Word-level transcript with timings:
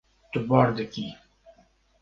Tu 0.31 0.39
bar 0.49 0.67
dikî. 0.77 1.07